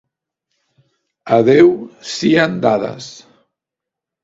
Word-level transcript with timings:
A 1.37 1.39
Déu 1.51 1.69
sien 2.15 2.59
dades! 2.65 3.13